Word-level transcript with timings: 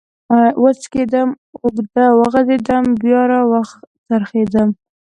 و 0.61 0.63
څکېدم، 0.81 1.29
اوږد 1.63 1.89
وغځېدم، 2.19 2.85
بیا 3.01 3.21
را 3.29 3.39
و 3.49 3.51
څرخېدم. 4.07 4.69